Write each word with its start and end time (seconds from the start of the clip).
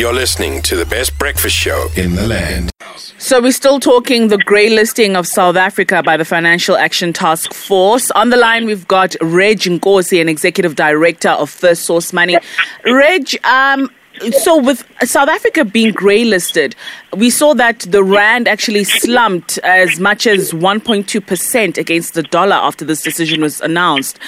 You're 0.00 0.14
listening 0.14 0.62
to 0.62 0.76
the 0.76 0.86
best 0.86 1.18
breakfast 1.18 1.54
show 1.54 1.90
in 1.94 2.14
the 2.14 2.26
land. 2.26 2.70
So 3.18 3.38
we're 3.38 3.52
still 3.52 3.78
talking 3.78 4.28
the 4.28 4.38
grey 4.38 4.70
listing 4.70 5.14
of 5.14 5.26
South 5.26 5.56
Africa 5.56 6.02
by 6.02 6.16
the 6.16 6.24
Financial 6.24 6.74
Action 6.74 7.12
Task 7.12 7.52
Force. 7.52 8.10
On 8.12 8.30
the 8.30 8.38
line, 8.38 8.64
we've 8.64 8.88
got 8.88 9.10
Redge 9.20 9.68
Nkosi, 9.68 10.18
an 10.18 10.26
executive 10.26 10.74
director 10.74 11.28
of 11.28 11.50
Firstsource 11.50 12.14
Money. 12.14 12.38
Redge, 12.86 13.36
um, 13.44 13.90
so 14.38 14.58
with 14.58 14.86
South 15.04 15.28
Africa 15.28 15.66
being 15.66 15.92
grey 15.92 16.24
listed, 16.24 16.74
we 17.14 17.28
saw 17.28 17.52
that 17.52 17.80
the 17.80 18.02
rand 18.02 18.48
actually 18.48 18.84
slumped 18.84 19.58
as 19.58 20.00
much 20.00 20.26
as 20.26 20.52
1.2% 20.52 21.76
against 21.76 22.14
the 22.14 22.22
dollar 22.22 22.56
after 22.56 22.86
this 22.86 23.02
decision 23.02 23.42
was 23.42 23.60
announced. 23.60 24.18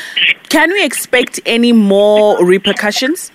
Can 0.51 0.71
we 0.71 0.85
expect 0.85 1.41
any 1.47 1.73
more 1.73 2.45
repercussions? 2.45 3.31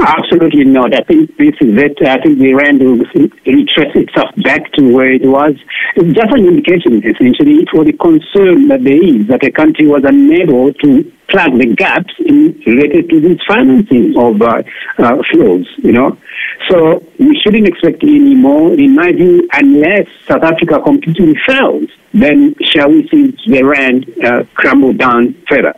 Absolutely 0.00 0.64
not. 0.64 0.94
I 0.94 1.02
think 1.04 1.36
this 1.36 1.54
is 1.60 1.76
it. 1.76 1.98
I 2.06 2.18
think 2.22 2.38
the 2.38 2.54
rand 2.54 2.80
will 2.80 2.96
retrace 2.96 3.94
itself 3.94 4.30
back 4.42 4.72
to 4.72 4.94
where 4.94 5.12
it 5.12 5.22
was. 5.22 5.54
It's 5.94 6.16
just 6.16 6.32
an 6.32 6.46
indication, 6.46 7.04
essentially, 7.04 7.66
for 7.70 7.84
the 7.84 7.92
concern 7.92 8.68
that 8.68 8.82
there 8.82 9.02
is 9.02 9.26
that 9.28 9.40
the 9.42 9.50
country 9.50 9.86
was 9.86 10.02
unable 10.04 10.72
to 10.72 11.12
plug 11.28 11.58
the 11.58 11.74
gaps 11.76 12.12
in, 12.18 12.58
related 12.66 13.10
to 13.10 13.20
this 13.20 13.38
financing 13.46 14.16
of 14.16 14.40
uh, 14.40 14.62
uh, 14.98 15.22
flows, 15.30 15.68
you 15.78 15.92
know. 15.92 16.16
So 16.68 17.04
we 17.18 17.38
shouldn't 17.40 17.68
expect 17.68 18.02
any 18.02 18.34
more, 18.34 18.72
in 18.72 18.94
my 18.94 19.12
view, 19.12 19.46
unless 19.52 20.06
South 20.26 20.42
Africa 20.42 20.80
completely 20.80 21.34
fails, 21.46 21.90
then 22.14 22.54
shall 22.62 22.88
we 22.88 23.06
see 23.08 23.36
the 23.46 23.62
rand 23.62 24.06
uh, 24.24 24.44
crumble 24.54 24.94
down 24.94 25.34
further. 25.48 25.74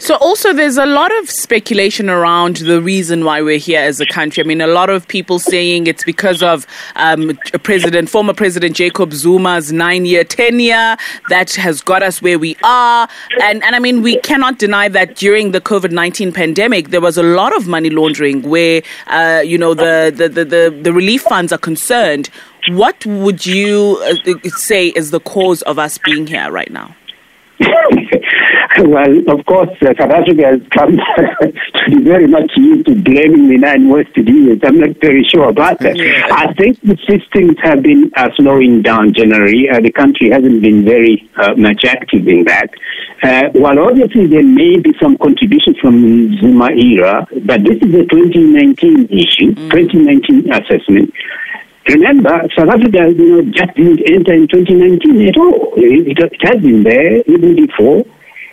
So, 0.00 0.14
also, 0.16 0.52
there's 0.52 0.76
a 0.76 0.86
lot 0.86 1.16
of 1.18 1.28
speculation 1.28 2.08
around 2.08 2.58
the 2.58 2.80
reason 2.80 3.24
why 3.24 3.42
we're 3.42 3.58
here 3.58 3.80
as 3.80 4.00
a 4.00 4.06
country. 4.06 4.42
I 4.42 4.46
mean, 4.46 4.60
a 4.60 4.68
lot 4.68 4.90
of 4.90 5.08
people 5.08 5.40
saying 5.40 5.88
it's 5.88 6.04
because 6.04 6.40
of 6.40 6.68
um, 6.94 7.36
President, 7.64 8.08
former 8.08 8.32
President 8.32 8.76
Jacob 8.76 9.10
Zuma's 9.12 9.72
nine-year 9.72 10.22
tenure 10.22 10.96
that 11.30 11.52
has 11.56 11.80
got 11.80 12.04
us 12.04 12.22
where 12.22 12.38
we 12.38 12.56
are. 12.62 13.08
And, 13.42 13.64
and 13.64 13.74
I 13.74 13.80
mean, 13.80 14.02
we 14.02 14.20
cannot 14.20 14.58
deny 14.58 14.88
that 14.88 15.16
during 15.16 15.50
the 15.50 15.60
COVID-19 15.60 16.32
pandemic, 16.32 16.90
there 16.90 17.00
was 17.00 17.18
a 17.18 17.24
lot 17.24 17.54
of 17.56 17.66
money 17.66 17.90
laundering 17.90 18.42
where, 18.42 18.82
uh, 19.08 19.42
you 19.44 19.58
know, 19.58 19.74
the, 19.74 20.12
the, 20.14 20.28
the, 20.28 20.44
the, 20.44 20.80
the 20.80 20.92
relief 20.92 21.22
funds 21.22 21.52
are 21.52 21.58
concerned. 21.58 22.30
What 22.68 23.04
would 23.04 23.44
you 23.44 24.00
uh, 24.04 24.48
say 24.50 24.88
is 24.88 25.10
the 25.10 25.20
cause 25.20 25.62
of 25.62 25.76
us 25.80 25.98
being 25.98 26.28
here 26.28 26.52
right 26.52 26.70
now? 26.70 26.94
well, 28.84 29.38
of 29.38 29.44
course, 29.46 29.70
uh, 29.82 29.94
South 29.98 30.10
Africa 30.10 30.46
has 30.46 30.60
come 30.70 30.96
to 31.16 31.84
be 31.88 32.02
very 32.04 32.26
much 32.26 32.50
used 32.56 32.86
to 32.86 32.94
blaming 32.94 33.48
the 33.48 33.58
nine 33.58 33.88
West 33.88 34.16
years. 34.16 34.60
I'm 34.62 34.78
not 34.78 34.96
very 35.00 35.24
sure 35.24 35.48
about 35.48 35.80
that. 35.80 35.96
Yeah. 35.96 36.28
I 36.30 36.52
think 36.54 36.80
the 36.82 36.96
systems 37.08 37.56
have 37.62 37.82
been 37.82 38.12
uh, 38.14 38.30
slowing 38.36 38.82
down 38.82 39.14
generally. 39.14 39.68
Uh, 39.68 39.80
the 39.80 39.90
country 39.90 40.30
hasn't 40.30 40.62
been 40.62 40.84
very 40.84 41.28
uh, 41.36 41.54
much 41.54 41.84
active 41.84 42.28
in 42.28 42.44
that. 42.44 42.70
Uh, 43.22 43.48
while 43.54 43.78
obviously 43.80 44.26
there 44.26 44.44
may 44.44 44.78
be 44.78 44.94
some 45.00 45.18
contribution 45.18 45.74
from 45.80 46.38
Zuma 46.38 46.70
era, 46.70 47.26
but 47.46 47.64
this 47.64 47.78
is 47.82 47.94
a 47.94 48.06
2019 48.06 49.06
issue, 49.06 49.54
mm. 49.54 49.70
2019 49.70 50.52
assessment. 50.52 51.12
Remember, 51.88 52.46
South 52.56 52.68
Africa 52.68 53.10
you 53.10 53.42
know, 53.42 53.50
just 53.50 53.74
didn't 53.74 54.02
enter 54.08 54.34
in 54.34 54.46
2019 54.46 55.28
at 55.28 55.36
all. 55.36 55.72
It, 55.76 56.18
it 56.18 56.42
has 56.42 56.62
been 56.62 56.84
there 56.84 57.22
even 57.26 57.56
before. 57.56 58.04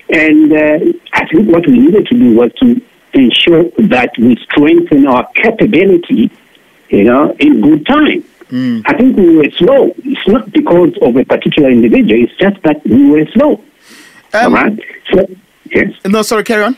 And 0.10 0.54
uh, 0.54 0.80
I 1.14 1.26
think 1.28 1.50
what 1.50 1.66
we 1.68 1.80
needed 1.80 2.08
to 2.08 2.18
do 2.18 2.36
was 2.36 2.52
to 2.62 2.82
ensure 3.14 3.64
that 3.78 4.12
we 4.18 4.36
strengthen 4.38 5.08
our 5.08 5.28
capability, 5.34 6.32
you 6.90 7.04
know, 7.06 7.36
in 7.40 7.62
good 7.62 7.86
time. 7.86 8.24
Mm. 8.52 8.84
I 8.86 8.94
think 8.98 9.18
we 9.18 9.38
were 9.38 9.50
slow. 9.52 9.94
It's 10.04 10.28
not 10.28 10.52
because 10.52 10.94
of 11.02 11.16
a 11.16 11.26
particular 11.26 11.70
individual. 11.70 12.24
It's 12.24 12.36
just 12.38 12.62
that 12.64 12.86
we 12.86 13.10
were 13.10 13.26
slow. 13.34 13.64
Um, 14.34 14.44
All 14.46 14.52
right. 14.52 14.80
So, 15.12 15.26
yes. 15.72 15.94
No, 16.06 16.22
sorry. 16.22 16.44
Carry 16.44 16.64
on. 16.64 16.78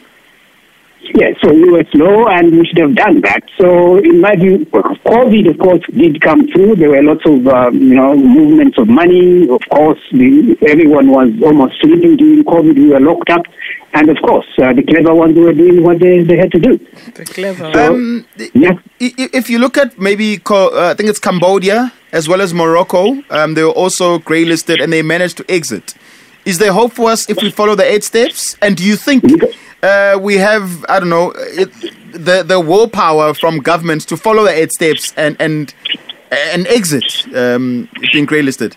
Yes, 1.02 1.36
so 1.42 1.54
we 1.54 1.70
were 1.70 1.86
slow 1.92 2.28
and 2.28 2.52
we 2.52 2.66
should 2.66 2.80
have 2.80 2.96
done 2.96 3.22
that. 3.22 3.42
So 3.60 3.98
in 3.98 4.20
my 4.20 4.36
view, 4.36 4.66
COVID, 4.66 5.50
of 5.50 5.58
course, 5.58 5.82
did 5.96 6.22
come 6.22 6.48
through. 6.50 6.76
There 6.76 6.90
were 6.90 7.02
lots 7.02 7.26
of, 7.26 7.48
um, 7.48 7.76
you 7.76 7.96
know, 7.96 8.16
movements 8.16 8.78
of 8.78 8.88
money. 8.88 9.48
Of 9.50 9.62
course, 9.72 10.00
the, 10.12 10.58
everyone 10.68 11.10
was 11.10 11.30
almost 11.44 11.76
sleeping 11.82 12.18
during 12.18 12.44
COVID. 12.44 12.76
We 12.76 12.90
were 12.90 13.00
locked 13.00 13.30
up. 13.30 13.46
And 13.94 14.10
of 14.10 14.18
course, 14.22 14.46
uh, 14.62 14.74
the 14.74 14.84
clever 14.84 15.16
ones 15.16 15.38
were 15.38 15.54
doing 15.54 15.82
what 15.82 16.00
they, 16.00 16.24
they 16.24 16.38
had 16.38 16.52
to 16.52 16.60
do. 16.60 16.78
The 17.16 17.26
clever 17.26 17.72
so, 17.74 17.94
um, 17.94 18.26
yeah. 18.54 18.74
If 19.00 19.50
you 19.50 19.60
look 19.60 19.78
at 19.78 19.98
maybe, 19.98 20.42
uh, 20.50 20.90
I 20.90 20.94
think 20.94 21.10
it's 21.10 21.20
Cambodia 21.20 21.94
as 22.12 22.28
well 22.28 22.42
as 22.42 22.54
Morocco, 22.54 23.24
um, 23.30 23.54
they 23.54 23.64
were 23.64 23.72
also 23.72 24.20
grey 24.20 24.46
listed 24.46 24.82
and 24.82 24.92
they 24.92 25.02
managed 25.02 25.38
to 25.38 25.46
exit. 25.50 25.96
Is 26.46 26.60
there 26.60 26.72
hope 26.72 26.94
for 26.94 27.10
us 27.10 27.30
if 27.30 27.42
we 27.42 27.50
follow 27.50 27.76
the 27.76 27.84
eight 27.84 28.04
steps? 28.04 28.56
And 28.62 28.78
do 28.78 28.84
you 28.84 28.96
think 28.96 29.24
uh, 29.84 30.18
we 30.22 30.36
have, 30.36 30.86
I 30.90 31.00
don't 31.00 31.10
know, 31.10 31.34
it, 31.36 31.72
the 32.14 32.44
the 32.44 32.60
willpower 32.60 33.34
from 33.34 33.60
governments 33.60 34.06
to 34.06 34.18
follow 34.18 34.44
the 34.44 34.52
eight 34.52 34.72
steps 34.72 35.14
and 35.18 35.36
and 35.40 35.74
and 36.32 36.68
exit 36.68 37.26
um, 37.36 37.90
being 38.12 38.26
grey 38.26 38.42
listed? 38.42 38.76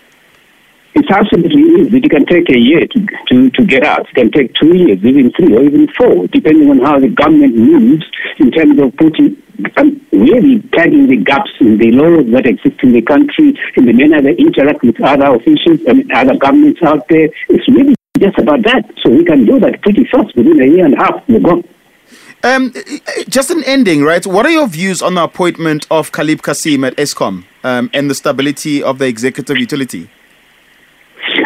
It's 0.94 1.10
absolutely 1.10 1.62
easy. 1.62 1.98
It 1.98 2.10
can 2.10 2.26
take 2.26 2.50
a 2.50 2.58
year 2.58 2.84
to, 2.84 3.06
to, 3.28 3.50
to 3.50 3.64
get 3.64 3.84
out. 3.84 4.08
It 4.08 4.14
can 4.14 4.30
take 4.32 4.54
two 4.54 4.76
years, 4.76 4.98
even 5.04 5.30
three, 5.32 5.56
or 5.56 5.62
even 5.62 5.86
four, 5.96 6.26
depending 6.26 6.68
on 6.68 6.80
how 6.80 6.98
the 6.98 7.08
government 7.08 7.54
moves 7.54 8.04
in 8.38 8.50
terms 8.50 8.78
of 8.80 8.96
putting 8.96 9.40
um, 9.76 10.04
really 10.10 10.60
plugging 10.72 11.06
the 11.06 11.16
gaps 11.16 11.50
in 11.60 11.78
the 11.78 11.92
laws 11.92 12.26
that 12.32 12.46
exist 12.46 12.82
in 12.82 12.92
the 12.92 13.02
country, 13.02 13.58
in 13.76 13.86
the 13.86 13.92
manner 13.92 14.20
they 14.20 14.34
interact 14.34 14.82
with 14.82 15.00
other 15.00 15.34
officials 15.36 15.80
and 15.86 16.10
other 16.10 16.36
governments 16.36 16.82
out 16.82 17.06
there. 17.08 17.28
It's 17.48 17.68
really 17.68 17.94
just 18.18 18.38
about 18.38 18.62
that. 18.62 18.84
So 19.02 19.10
we 19.10 19.24
can 19.24 19.44
do 19.44 19.58
that 19.60 19.80
pretty 19.82 20.04
fast 20.04 20.34
within 20.36 20.60
a 20.60 20.66
year 20.66 20.84
and 20.84 20.94
a 20.94 20.98
half. 20.98 21.22
We're 21.28 21.40
gone. 21.40 21.64
Um, 22.42 22.72
just 23.28 23.50
an 23.50 23.62
ending, 23.64 24.02
right? 24.02 24.26
What 24.26 24.46
are 24.46 24.50
your 24.50 24.66
views 24.66 25.02
on 25.02 25.14
the 25.14 25.24
appointment 25.24 25.86
of 25.90 26.10
Calib 26.10 26.42
Cassim 26.42 26.84
at 26.84 26.96
Eskom 26.96 27.44
um, 27.62 27.90
and 27.92 28.10
the 28.10 28.14
stability 28.14 28.82
of 28.82 28.98
the 28.98 29.06
executive 29.06 29.58
utility? 29.58 30.10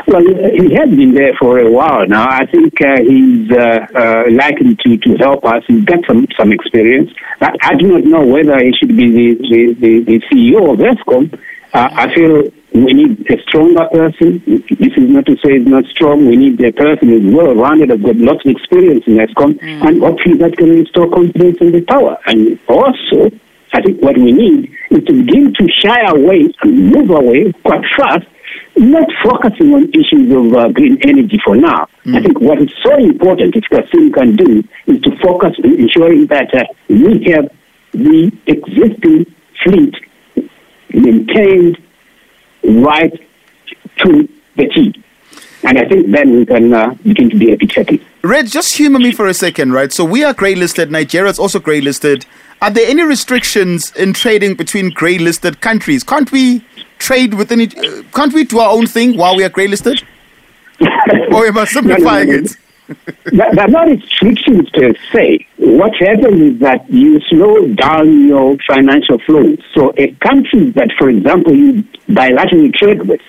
Well, 0.06 0.22
he 0.22 0.72
has 0.74 0.88
been 0.88 1.14
there 1.14 1.34
for 1.34 1.58
a 1.58 1.70
while 1.70 2.06
now. 2.06 2.28
I 2.28 2.46
think 2.46 2.80
uh, 2.80 3.00
he's 3.00 3.50
uh, 3.50 3.86
uh, 3.94 4.24
likely 4.30 4.76
to, 4.76 4.96
to 4.96 5.16
help 5.16 5.44
us. 5.44 5.64
He's 5.66 5.84
got 5.84 5.98
some, 6.06 6.26
some 6.36 6.52
experience. 6.52 7.10
I, 7.40 7.50
I 7.62 7.74
do 7.74 7.88
not 7.88 8.04
know 8.04 8.24
whether 8.24 8.56
he 8.62 8.72
should 8.78 8.96
be 8.96 9.10
the, 9.10 9.34
the, 9.48 9.74
the, 9.74 10.00
the 10.04 10.20
CEO 10.30 10.72
of 10.72 10.78
Eskom. 10.78 11.34
Uh, 11.72 11.88
I 11.92 12.14
feel 12.14 12.50
we 12.74 12.92
need 12.92 13.30
a 13.30 13.40
stronger 13.42 13.86
person. 13.92 14.42
This 14.44 14.92
is 14.96 15.08
not 15.08 15.26
to 15.26 15.36
say 15.38 15.58
he's 15.58 15.66
not 15.66 15.84
strong. 15.86 16.26
We 16.26 16.36
need 16.36 16.60
a 16.60 16.72
person 16.72 17.08
who's 17.08 17.32
well 17.32 17.54
rounded, 17.54 17.90
has 17.90 18.00
got 18.00 18.16
lots 18.16 18.44
of 18.44 18.50
experience 18.50 19.04
in 19.06 19.14
Eskom, 19.14 19.54
mm. 19.54 19.86
and 19.86 20.00
hopefully 20.00 20.36
that 20.38 20.56
can 20.56 20.70
restore 20.70 21.08
confidence 21.08 21.58
in 21.60 21.70
the 21.70 21.82
power. 21.82 22.18
And 22.26 22.58
also, 22.68 23.30
I 23.72 23.80
think 23.80 24.02
what 24.02 24.18
we 24.18 24.32
need 24.32 24.72
is 24.90 25.04
to 25.04 25.12
begin 25.12 25.54
to 25.54 25.68
shy 25.70 26.00
away 26.08 26.52
and 26.62 26.90
move 26.90 27.10
away 27.10 27.52
quite 27.64 27.84
fast 27.96 28.26
not 28.76 29.08
focusing 29.22 29.72
on 29.72 29.88
issues 29.90 30.30
of 30.32 30.52
uh, 30.52 30.68
green 30.70 30.98
energy 31.02 31.40
for 31.44 31.54
now. 31.54 31.86
Mm. 32.04 32.16
I 32.16 32.22
think 32.22 32.40
what 32.40 32.60
is 32.60 32.72
so 32.82 32.96
important, 32.96 33.54
if 33.54 33.64
Cassim 33.70 34.12
can 34.12 34.34
do, 34.34 34.64
is 34.86 35.00
to 35.02 35.16
focus 35.22 35.54
on 35.62 35.74
ensuring 35.78 36.26
that 36.26 36.52
uh, 36.52 36.64
we 36.88 37.22
have 37.30 37.48
the 37.92 38.32
existing 38.46 39.32
fleet 39.62 39.94
maintained 40.92 41.78
right 42.64 43.12
to 43.98 44.28
the 44.56 44.66
T. 44.68 45.04
And 45.62 45.78
I 45.78 45.88
think 45.88 46.10
then 46.10 46.36
we 46.36 46.46
can 46.46 46.72
uh, 46.74 46.94
begin 47.02 47.30
to 47.30 47.38
be 47.38 47.52
a 47.52 47.56
bit 47.56 47.72
happy. 47.72 48.04
Red, 48.22 48.48
just 48.48 48.74
humor 48.74 48.98
me 48.98 49.12
for 49.12 49.26
a 49.26 49.34
second, 49.34 49.72
right? 49.72 49.92
So 49.92 50.04
we 50.04 50.22
are 50.22 50.34
grey 50.34 50.54
listed. 50.54 50.90
Nigeria 50.90 51.30
is 51.30 51.38
also 51.38 51.58
grey 51.58 51.80
listed. 51.80 52.26
Are 52.60 52.70
there 52.70 52.88
any 52.88 53.02
restrictions 53.02 53.90
in 53.96 54.12
trading 54.12 54.54
between 54.54 54.90
grey 54.90 55.18
listed 55.18 55.60
countries? 55.60 56.04
Can't 56.04 56.30
we 56.32 56.64
trade 56.98 57.34
within 57.34 57.60
it? 57.60 57.76
Uh, 57.76 58.02
can't 58.14 58.32
we 58.32 58.44
do 58.44 58.58
our 58.58 58.70
own 58.70 58.86
thing 58.86 59.16
while 59.16 59.36
we 59.36 59.44
are 59.44 59.48
grey 59.48 59.66
listed? 59.66 60.02
or 60.80 61.46
am 61.46 61.58
I 61.58 61.64
simplifying 61.64 62.28
no, 62.28 62.34
no, 62.34 62.40
no, 62.40 62.44
it? 62.44 62.56
There 63.26 63.60
are 63.60 63.68
not 63.68 63.88
restrictions 63.88 64.68
per 64.70 64.92
se. 65.12 65.46
What 65.56 65.94
happens 65.96 66.54
is 66.54 66.60
that 66.60 66.88
you 66.90 67.20
slow 67.28 67.66
down 67.68 68.28
your 68.28 68.56
financial 68.66 69.18
flows. 69.20 69.58
So 69.74 69.92
a 69.96 70.12
country 70.14 70.70
that, 70.70 70.90
for 70.98 71.08
example, 71.08 71.54
you 71.54 71.82
bilaterally 72.08 72.74
trade 72.74 73.06
with, 73.06 73.20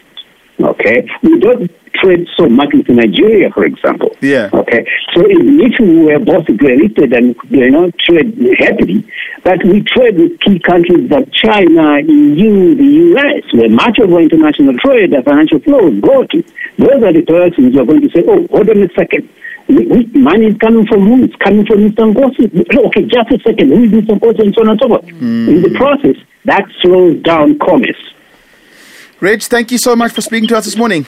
okay, 0.60 1.10
we 1.24 1.40
don't 1.40 1.72
trade 1.94 2.28
so 2.36 2.50
much 2.50 2.70
with 2.74 2.90
Nigeria, 2.90 3.50
for 3.52 3.66
example. 3.66 4.16
Yeah. 4.22 4.50
Okay. 4.54 4.86
So 5.14 5.24
if 5.26 5.80
we 5.80 6.04
were 6.04 6.20
both 6.20 6.48
listed 6.50 7.14
and 7.14 7.36
you 7.50 7.72
know 7.72 7.92
trade 8.00 8.38
happily, 8.60 9.08
but 9.46 9.64
we 9.64 9.82
trade 9.84 10.18
with 10.18 10.40
key 10.42 10.60
countries 10.60 11.10
like 11.10 11.32
China, 11.32 12.02
EU, 12.02 12.76
the 12.76 13.16
US, 13.16 13.54
where 13.54 13.70
much 13.70 14.00
of 14.00 14.12
our 14.12 14.20
international 14.20 14.76
trade, 14.80 15.14
our 15.16 15.24
financial 15.24 15.60
flows 15.60 16.02
go 16.02 16.26
to. 16.26 16.44
Those 16.78 17.02
are 17.02 17.14
the 17.14 17.22
persons 17.22 17.74
who 17.74 17.80
are 17.80 17.86
going 17.86 18.02
to 18.02 18.10
say, 18.10 18.24
"Oh, 18.28 18.46
hold 18.52 18.70
on 18.70 18.84
a 18.84 18.90
second 18.94 19.30
money 19.68 20.48
is 20.48 20.58
coming 20.58 20.86
from 20.86 21.02
who? 21.08 21.24
It's 21.24 21.36
coming 21.38 21.66
from 21.66 21.90
Mr. 21.90 22.14
Nkosi. 22.14 22.86
Okay, 22.88 23.04
just 23.04 23.32
a 23.32 23.40
second. 23.40 23.70
Who 23.70 23.84
is 23.84 23.92
Mr. 23.92 24.20
Nkosi 24.20 24.40
and 24.40 24.54
so 24.54 24.62
on 24.62 24.70
and 24.70 24.80
so 24.80 24.88
forth. 24.88 25.06
Mm. 25.06 25.48
In 25.48 25.62
the 25.62 25.74
process, 25.76 26.16
that 26.46 26.66
slows 26.82 27.22
down 27.24 27.58
commerce. 27.60 28.14
Redge, 29.20 29.48
thank 29.48 29.72
you 29.72 29.78
so 29.78 29.96
much 29.96 30.12
for 30.12 30.22
speaking 30.22 30.48
to 30.50 30.58
us 30.58 30.66
this 30.66 30.78
morning. 30.78 31.08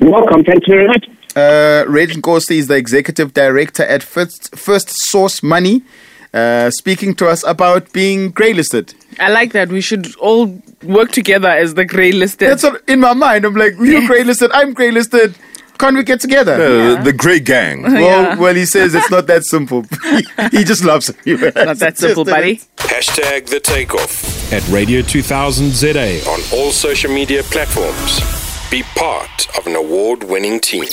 welcome. 0.00 0.44
Thank 0.44 0.66
you 0.66 0.74
very 0.74 0.88
much. 0.88 1.08
Uh, 1.34 1.84
Redge 1.88 2.14
Nkosi 2.14 2.56
is 2.56 2.68
the 2.68 2.76
executive 2.76 3.32
director 3.32 3.84
at 3.84 4.02
First, 4.02 4.52
Firstsource 4.52 5.42
Money, 5.42 5.82
uh, 6.32 6.70
speaking 6.70 7.14
to 7.16 7.28
us 7.28 7.44
about 7.44 7.92
being 7.92 8.30
grey 8.30 8.52
listed. 8.52 8.94
I 9.18 9.30
like 9.30 9.52
that. 9.52 9.68
We 9.68 9.80
should 9.80 10.14
all 10.16 10.62
work 10.82 11.12
together 11.12 11.48
as 11.48 11.74
the 11.74 11.84
grey 11.84 12.12
listed. 12.12 12.50
That's 12.50 12.62
what, 12.62 12.82
in 12.88 13.00
my 13.00 13.14
mind. 13.14 13.44
I'm 13.44 13.54
like, 13.54 13.74
you're 13.78 14.06
grey 14.06 14.24
listed, 14.24 14.50
I'm 14.52 14.72
grey 14.72 14.90
listed. 14.90 15.34
Can't 15.78 15.96
we 15.96 16.04
get 16.04 16.20
together? 16.20 16.54
Uh, 16.54 16.94
yeah. 16.94 17.02
The 17.02 17.12
grey 17.12 17.40
gang. 17.40 17.82
Well, 17.92 18.22
yeah. 18.22 18.36
well, 18.36 18.54
he 18.54 18.64
says 18.66 18.94
it's 18.94 19.10
not 19.10 19.26
that 19.26 19.44
simple. 19.44 19.84
he, 20.04 20.58
he, 20.58 20.64
just 20.64 20.84
loves 20.84 21.12
you. 21.24 21.36
Not 21.36 21.78
that 21.78 21.98
simple, 21.98 22.24
buddy. 22.24 22.60
Hashtag 22.76 23.46
the 23.46 23.60
takeoff 23.60 24.52
at 24.52 24.66
Radio 24.68 25.02
2000 25.02 25.72
ZA 25.72 26.20
on 26.28 26.40
all 26.52 26.70
social 26.70 27.12
media 27.12 27.42
platforms. 27.44 28.20
Be 28.70 28.82
part 28.94 29.48
of 29.58 29.66
an 29.66 29.74
award 29.76 30.24
winning 30.24 30.60
team. 30.60 30.84